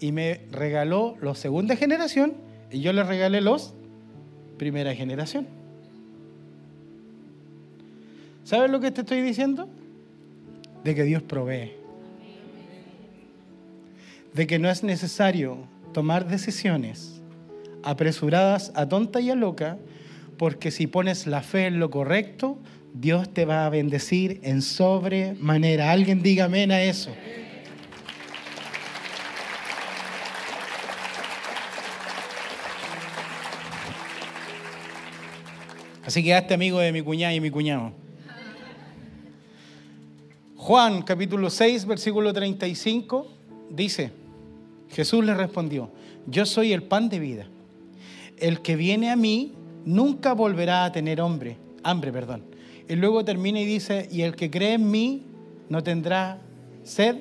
[0.00, 2.34] y me regaló los segunda generación
[2.70, 3.74] y yo le regalé los
[4.58, 5.46] primera generación.
[8.44, 9.68] ¿Sabes lo que te estoy diciendo?
[10.84, 11.72] De que Dios provee.
[14.34, 15.58] De que no es necesario
[15.92, 17.22] tomar decisiones
[17.82, 19.78] apresuradas a tonta y a loca,
[20.36, 22.58] porque si pones la fe en lo correcto,
[22.92, 25.90] Dios te va a bendecir en sobremanera.
[25.90, 27.10] Alguien diga amén a eso.
[36.06, 37.92] Así que hazte amigo de mi cuñada y mi cuñado.
[40.56, 43.26] Juan capítulo 6, versículo 35
[43.70, 44.12] dice,
[44.90, 45.90] Jesús le respondió,
[46.26, 47.46] yo soy el pan de vida.
[48.38, 52.44] El que viene a mí nunca volverá a tener hambre, hambre, perdón.
[52.88, 55.22] Y luego termina y dice, y el que cree en mí
[55.68, 56.38] no tendrá
[56.82, 57.16] sed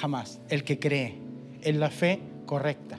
[0.00, 0.40] jamás.
[0.48, 1.18] El que cree
[1.62, 2.98] en la fe correcta.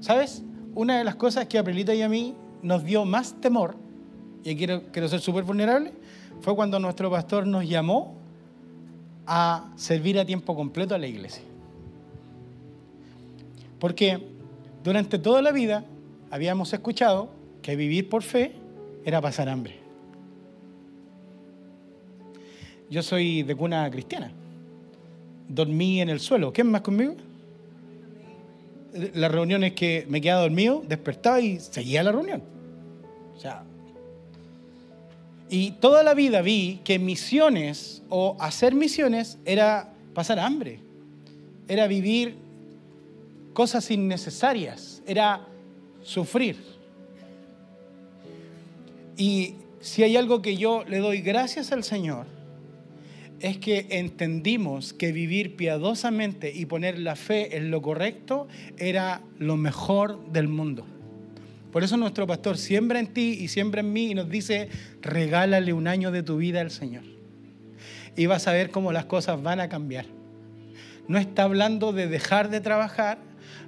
[0.00, 0.42] ¿Sabes?
[0.74, 3.76] Una de las cosas que a y a mí nos dio más temor,
[4.44, 5.92] y quiero, quiero ser súper vulnerable,
[6.40, 8.14] fue cuando nuestro pastor nos llamó
[9.26, 11.42] a servir a tiempo completo a la iglesia.
[13.78, 14.18] Porque
[14.82, 15.84] durante toda la vida
[16.30, 17.28] habíamos escuchado
[17.62, 18.52] que vivir por fe
[19.04, 19.78] era pasar hambre.
[22.90, 24.32] Yo soy de cuna cristiana.
[25.48, 26.52] Dormí en el suelo.
[26.52, 27.14] ¿Quién más conmigo?
[29.14, 32.42] Las reuniones que me quedaba dormido, despertaba y seguía la reunión.
[33.36, 33.62] O sea,
[35.50, 40.80] y toda la vida vi que misiones o hacer misiones era pasar hambre,
[41.68, 42.36] era vivir
[43.54, 45.46] cosas innecesarias, era
[46.02, 46.56] sufrir.
[49.16, 52.26] Y si hay algo que yo le doy gracias al Señor,
[53.40, 59.56] es que entendimos que vivir piadosamente y poner la fe en lo correcto era lo
[59.56, 60.84] mejor del mundo.
[61.78, 64.68] Por eso nuestro pastor siembra en ti y siembra en mí y nos dice,
[65.00, 67.04] regálale un año de tu vida al Señor.
[68.16, 70.06] Y vas a ver cómo las cosas van a cambiar.
[71.06, 73.18] No está hablando de dejar de trabajar,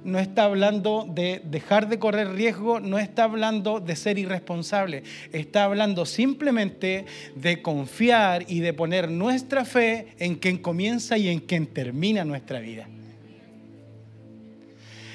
[0.03, 5.63] no está hablando de dejar de correr riesgo, no está hablando de ser irresponsable, está
[5.63, 7.05] hablando simplemente
[7.37, 12.59] de confiar y de poner nuestra fe en quien comienza y en quien termina nuestra
[12.59, 12.89] vida.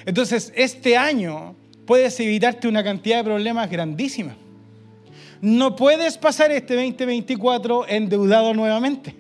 [0.07, 1.57] Entonces, este año
[1.87, 4.37] puedes evitarte una cantidad de problemas grandísimas.
[5.41, 9.15] No puedes pasar este 2024 endeudado nuevamente.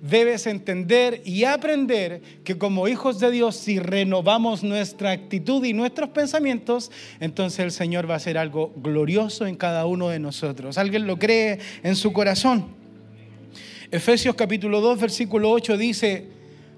[0.00, 6.10] Debes entender y aprender que como hijos de Dios, si renovamos nuestra actitud y nuestros
[6.10, 10.76] pensamientos, entonces el Señor va a hacer algo glorioso en cada uno de nosotros.
[10.76, 12.66] ¿Alguien lo cree en su corazón?
[13.92, 16.26] Efesios capítulo 2, versículo 8 dice,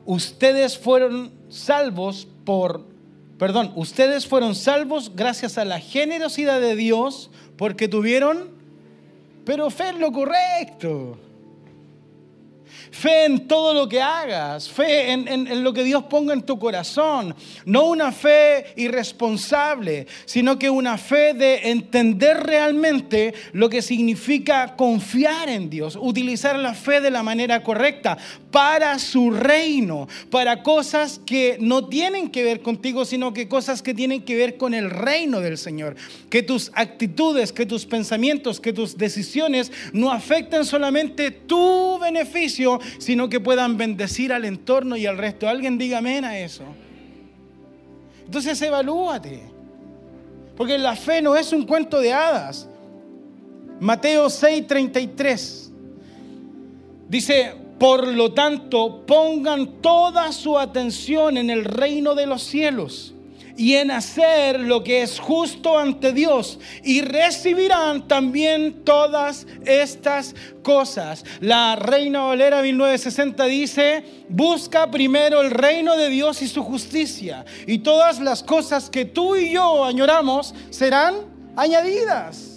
[0.05, 2.94] ustedes fueron salvos por
[3.39, 8.51] perdón, ustedes fueron salvos gracias a la generosidad de Dios porque tuvieron,
[9.45, 11.19] pero fe en lo correcto.
[12.95, 17.35] Fe en todo lo que hagas, fe en, lo que Dios ponga en tu corazón.
[17.65, 25.49] No una fe irresponsable, sino que una fe de entender realmente lo que significa confiar
[25.49, 28.17] en Dios, utilizar la fe de la manera correcta
[28.53, 33.93] para su reino, para cosas que no tienen que ver contigo, sino que cosas que
[33.93, 35.97] tienen que ver con el reino del Señor.
[36.31, 43.29] Que tus actitudes, que tus pensamientos, que tus decisiones no afecten solamente tu beneficio, sino
[43.29, 45.49] que puedan bendecir al entorno y al resto.
[45.49, 46.65] Alguien diga amén a eso.
[48.25, 49.43] Entonces evalúate.
[50.57, 52.69] Porque la fe no es un cuento de hadas.
[53.81, 55.71] Mateo 6:33
[57.09, 63.14] dice, por lo tanto, pongan toda su atención en el reino de los cielos
[63.57, 71.25] y en hacer lo que es justo ante Dios y recibirán también todas estas cosas.
[71.41, 77.79] La Reina Valera 1960 dice, busca primero el reino de Dios y su justicia y
[77.79, 81.15] todas las cosas que tú y yo añoramos serán
[81.57, 82.54] añadidas.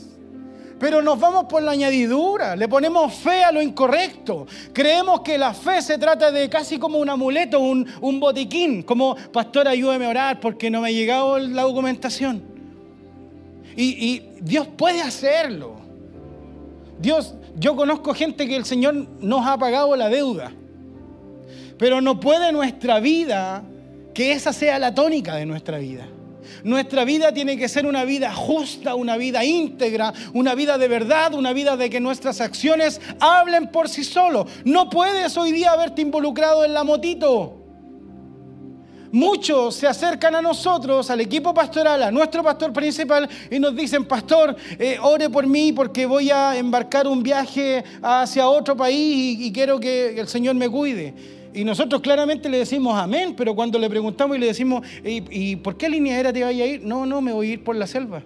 [0.80, 4.46] Pero nos vamos por la añadidura, le ponemos fe a lo incorrecto.
[4.74, 9.16] Creemos que la fe se trata de casi como un amuleto, un, un botiquín, como
[9.16, 12.44] pastor ayúdeme a orar porque no me ha llegado la documentación.
[13.76, 15.76] Y, y Dios puede hacerlo.
[17.00, 20.52] Dios, yo conozco gente que el Señor nos ha pagado la deuda,
[21.78, 23.64] pero no puede nuestra vida
[24.14, 26.08] que esa sea la tónica de nuestra vida.
[26.64, 31.34] Nuestra vida tiene que ser una vida justa, una vida íntegra, una vida de verdad,
[31.34, 34.48] una vida de que nuestras acciones hablen por sí solo.
[34.66, 37.58] No puedes hoy día haberte involucrado en la motito.
[39.12, 44.06] Muchos se acercan a nosotros, al equipo pastoral, a nuestro pastor principal, y nos dicen,
[44.06, 49.52] pastor, eh, ore por mí porque voy a embarcar un viaje hacia otro país y
[49.54, 51.37] quiero que el Señor me cuide.
[51.58, 55.76] Y nosotros claramente le decimos amén, pero cuando le preguntamos y le decimos, ¿y, por
[55.76, 56.84] qué línea aérea te vaya a ir?
[56.84, 58.22] No, no, me voy a ir por la selva.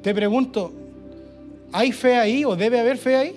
[0.00, 0.72] Te pregunto,
[1.70, 3.34] ¿hay fe ahí o debe haber fe ahí?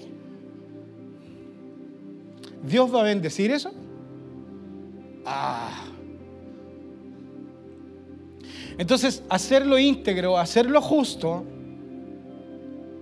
[2.64, 3.74] ¿Dios va a bendecir eso?
[5.26, 5.84] Ah.
[8.78, 11.44] Entonces, hacerlo íntegro, hacerlo justo,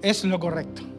[0.01, 0.94] es lo correcto.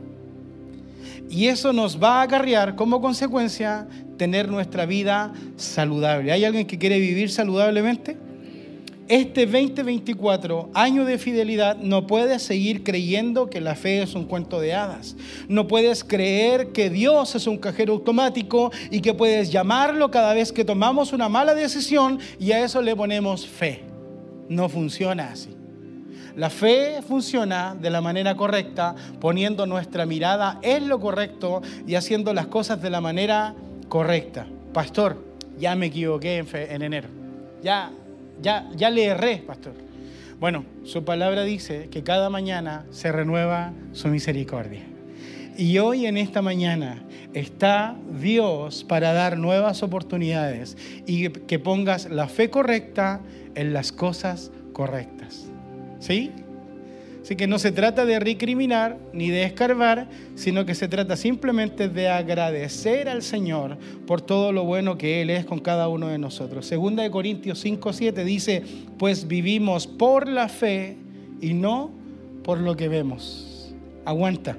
[1.28, 6.32] Y eso nos va a acarrear como consecuencia tener nuestra vida saludable.
[6.32, 8.16] ¿Hay alguien que quiere vivir saludablemente?
[9.08, 14.60] este 2024, año de fidelidad, no puedes seguir creyendo que la fe es un cuento
[14.60, 15.16] de hadas.
[15.48, 20.52] No puedes creer que Dios es un cajero automático y que puedes llamarlo cada vez
[20.52, 23.82] que tomamos una mala decisión y a eso le ponemos fe.
[24.48, 25.50] No funciona así.
[26.36, 32.34] La fe funciona de la manera correcta, poniendo nuestra mirada en lo correcto y haciendo
[32.34, 33.54] las cosas de la manera
[33.88, 34.46] correcta.
[34.72, 35.16] Pastor,
[35.58, 37.08] ya me equivoqué en, en enero.
[37.62, 37.90] Ya
[38.42, 39.72] ya, ya le erré, pastor.
[40.38, 44.82] Bueno, su palabra dice que cada mañana se renueva su misericordia.
[45.56, 50.76] Y hoy en esta mañana está Dios para dar nuevas oportunidades
[51.06, 53.20] y que pongas la fe correcta
[53.54, 55.15] en las cosas correctas.
[56.06, 56.30] ¿Sí?
[57.20, 61.88] Así que no se trata de recriminar ni de escarbar, sino que se trata simplemente
[61.88, 63.76] de agradecer al Señor
[64.06, 66.66] por todo lo bueno que Él es con cada uno de nosotros.
[66.66, 68.62] Segunda de Corintios 5, 7 dice,
[68.96, 70.98] pues vivimos por la fe
[71.40, 71.90] y no
[72.44, 73.74] por lo que vemos.
[74.04, 74.56] Aguanta,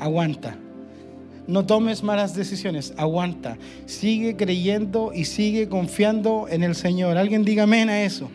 [0.00, 0.56] aguanta.
[1.46, 3.56] No tomes malas decisiones, aguanta.
[3.86, 7.18] Sigue creyendo y sigue confiando en el Señor.
[7.18, 8.28] Alguien diga amén a eso.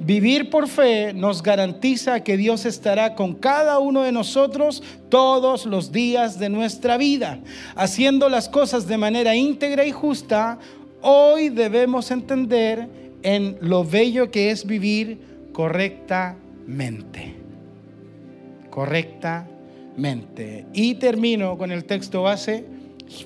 [0.00, 5.92] Vivir por fe nos garantiza que Dios estará con cada uno de nosotros todos los
[5.92, 7.40] días de nuestra vida.
[7.74, 10.58] Haciendo las cosas de manera íntegra y justa,
[11.02, 12.88] hoy debemos entender
[13.22, 15.18] en lo bello que es vivir
[15.52, 17.34] correctamente.
[18.70, 20.66] Correctamente.
[20.74, 22.64] Y termino con el texto base.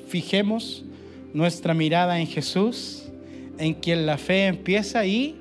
[0.09, 0.85] Fijemos
[1.33, 3.11] nuestra mirada en Jesús,
[3.59, 5.40] en quien la fe empieza y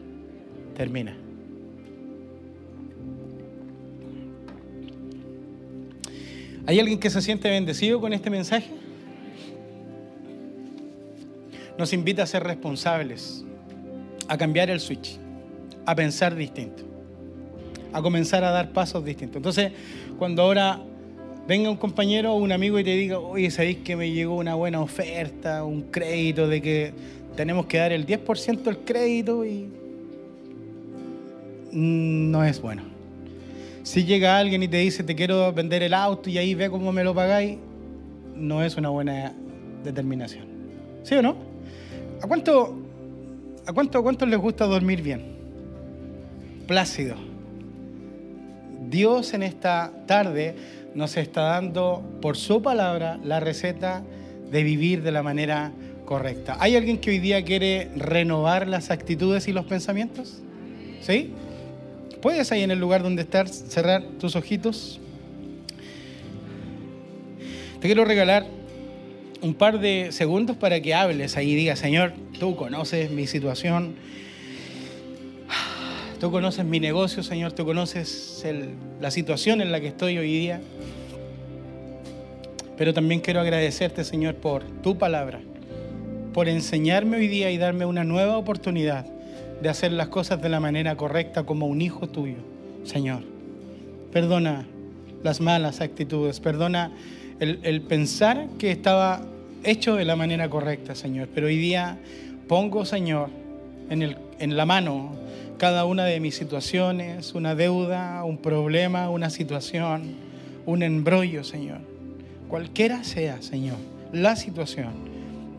[0.79, 1.13] termina.
[6.65, 8.69] ¿Hay alguien que se siente bendecido con este mensaje?
[11.77, 13.43] Nos invita a ser responsables,
[14.29, 15.19] a cambiar el switch,
[15.85, 16.83] a pensar distinto,
[17.91, 19.35] a comenzar a dar pasos distintos.
[19.35, 19.73] Entonces,
[20.17, 20.79] cuando ahora
[21.45, 24.55] venga un compañero o un amigo y te diga, oye, ¿sabéis que me llegó una
[24.55, 26.93] buena oferta, un crédito de que
[27.35, 29.78] tenemos que dar el 10% del crédito y
[31.71, 32.83] no es bueno.
[33.83, 36.91] Si llega alguien y te dice, te quiero vender el auto y ahí ve cómo
[36.91, 37.57] me lo pagáis,
[38.35, 39.33] no es una buena
[39.83, 40.45] determinación.
[41.03, 41.35] ¿Sí o no?
[42.21, 42.77] ¿A cuánto,
[43.65, 45.23] a cuánto, les gusta dormir bien?
[46.67, 47.15] Plácido.
[48.89, 50.55] Dios en esta tarde
[50.95, 54.03] nos está dando por su palabra la receta
[54.51, 55.71] de vivir de la manera
[56.05, 56.57] correcta.
[56.59, 60.41] ¿Hay alguien que hoy día quiere renovar las actitudes y los pensamientos?
[61.01, 61.33] ¿Sí?
[62.21, 64.99] ¿Puedes ahí en el lugar donde estás cerrar tus ojitos?
[67.79, 68.45] Te quiero regalar
[69.41, 73.95] un par de segundos para que hables ahí y digas, Señor, tú conoces mi situación,
[76.19, 78.43] tú conoces mi negocio, Señor, tú conoces
[78.99, 80.59] la situación en la que estoy hoy día.
[82.77, 85.39] Pero también quiero agradecerte, Señor, por tu palabra,
[86.33, 89.05] por enseñarme hoy día y darme una nueva oportunidad
[89.61, 92.37] de hacer las cosas de la manera correcta como un hijo tuyo,
[92.83, 93.23] Señor.
[94.11, 94.65] Perdona
[95.23, 96.91] las malas actitudes, perdona
[97.39, 99.21] el, pensar que estaba
[99.63, 101.29] hecho de la manera correcta, Señor.
[101.33, 101.97] Pero hoy día
[102.47, 103.29] pongo, Señor,
[103.89, 105.11] en, el, en la mano
[105.57, 110.15] cada una de mis situaciones, una deuda, un problema, una situación,
[110.65, 111.79] un embrollo, Señor.
[112.47, 113.77] Cualquiera sea, Señor,
[114.13, 114.93] la situación.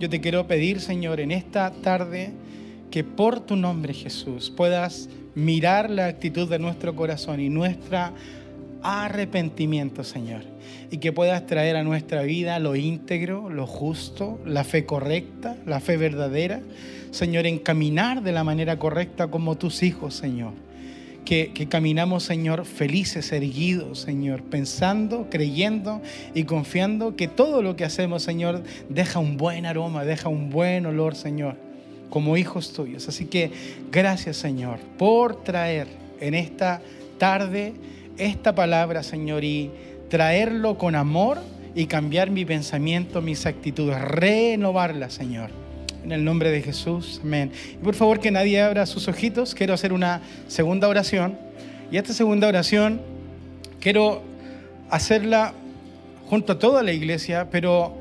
[0.01, 2.33] Yo te quiero pedir, Señor, en esta tarde,
[2.91, 7.99] que por tu nombre Jesús puedas mirar la actitud de nuestro corazón y nuestro
[8.83, 10.43] arrepentimiento, Señor,
[10.91, 15.81] y que puedas traer a nuestra vida lo íntegro, lo justo, la fe correcta, la
[15.81, 16.63] fe verdadera,
[17.11, 20.53] Señor, encaminar de la manera correcta como tus hijos, Señor.
[21.25, 26.01] Que, que, caminamos, Señor, felices, erguidos, Señor, pensando, creyendo
[26.35, 30.87] y confiando que todo lo que hacemos, Señor, deja un buen aroma, deja un buen
[30.87, 31.70] olor, Señor
[32.11, 33.09] como hijos tuyos.
[33.09, 33.51] Así que
[33.91, 35.87] gracias Señor por traer
[36.21, 36.83] en esta
[37.19, 37.73] tarde
[38.19, 39.71] esta palabra, Señor, y
[40.09, 41.39] traerlo con amor
[41.75, 45.51] y cambiar mi pensamiento, mis actitudes, renovarla, Señor.
[46.05, 47.53] En el nombre de Jesús, amén.
[47.75, 51.39] Y por favor que nadie abra sus ojitos, quiero hacer una segunda oración.
[51.91, 53.01] Y esta segunda oración
[53.81, 54.23] quiero
[54.91, 55.55] hacerla
[56.29, 57.95] junto a toda la iglesia, pero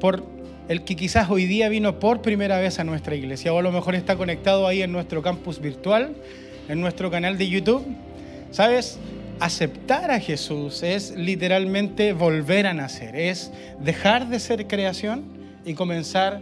[0.00, 0.35] por
[0.68, 3.72] el que quizás hoy día vino por primera vez a nuestra iglesia o a lo
[3.72, 6.16] mejor está conectado ahí en nuestro campus virtual,
[6.68, 7.84] en nuestro canal de YouTube.
[8.50, 8.98] ¿Sabes?
[9.38, 15.24] Aceptar a Jesús es literalmente volver a nacer, es dejar de ser creación
[15.64, 16.40] y comenzar a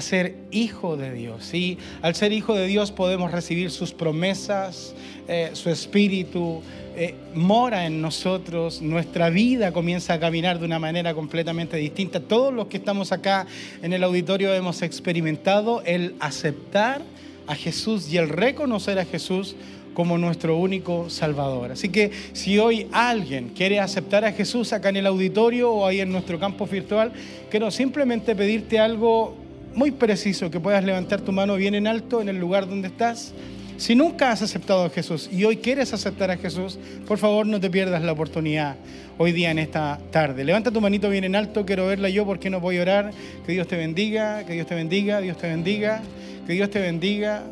[0.00, 1.52] ser hijo de Dios.
[1.54, 4.94] Y al ser hijo de Dios podemos recibir sus promesas,
[5.28, 6.62] eh, su espíritu,
[6.96, 12.20] eh, mora en nosotros, nuestra vida comienza a caminar de una manera completamente distinta.
[12.20, 13.46] Todos los que estamos acá
[13.82, 17.02] en el auditorio hemos experimentado el aceptar
[17.46, 19.56] a Jesús y el reconocer a Jesús
[19.94, 21.72] como nuestro único Salvador.
[21.72, 26.00] Así que si hoy alguien quiere aceptar a Jesús acá en el auditorio o ahí
[26.00, 27.12] en nuestro campo virtual,
[27.50, 29.43] quiero simplemente pedirte algo
[29.74, 33.32] muy preciso, que puedas levantar tu mano bien en alto en el lugar donde estás.
[33.76, 37.60] Si nunca has aceptado a Jesús y hoy quieres aceptar a Jesús, por favor no
[37.60, 38.76] te pierdas la oportunidad
[39.18, 40.44] hoy día en esta tarde.
[40.44, 43.10] Levanta tu manito bien en alto, quiero verla yo porque no voy a orar.
[43.44, 46.02] Que Dios te bendiga, que Dios te bendiga, Dios te bendiga,
[46.46, 47.42] que Dios te bendiga,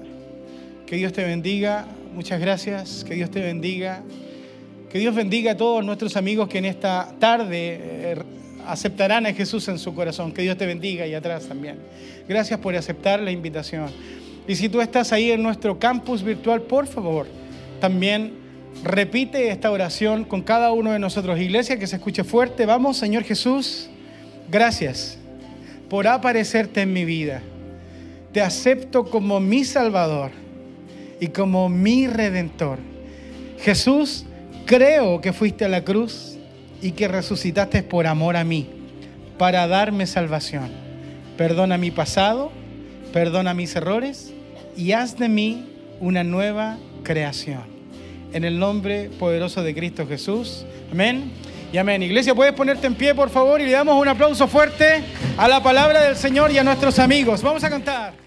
[0.87, 1.87] que Dios te bendiga.
[2.15, 4.03] Muchas gracias, que Dios te bendiga.
[4.91, 8.17] Que Dios bendiga a todos nuestros amigos que en esta tarde eh,
[8.67, 10.33] aceptarán a Jesús en su corazón.
[10.33, 11.77] Que Dios te bendiga y atrás también.
[12.29, 13.91] Gracias por aceptar la invitación.
[14.47, 17.27] Y si tú estás ahí en nuestro campus virtual, por favor,
[17.81, 18.33] también
[18.83, 21.39] repite esta oración con cada uno de nosotros.
[21.39, 22.67] Iglesia, que se escuche fuerte.
[22.67, 23.89] Vamos, Señor Jesús,
[24.51, 25.19] gracias
[25.89, 27.43] por aparecerte en mi vida.
[28.33, 30.31] Te acepto como mi Salvador
[31.21, 32.79] y como mi Redentor.
[33.61, 34.25] Jesús,
[34.67, 36.32] creo que fuiste a la cruz
[36.83, 38.69] y que resucitaste por amor a mí,
[39.39, 40.71] para darme salvación.
[41.37, 42.53] Perdona mi pasado
[43.13, 44.33] perdona mis errores
[44.77, 45.69] y haz de mí
[46.01, 47.63] una nueva creación.
[48.33, 50.65] En el nombre poderoso de Cristo Jesús.
[50.91, 51.31] Amén.
[51.73, 52.03] Y amén.
[52.03, 55.03] Iglesia, puedes ponerte en pie, por favor, y le damos un aplauso fuerte
[55.37, 57.43] a la palabra del Señor y a nuestros amigos.
[57.43, 58.22] Vamos a cantar.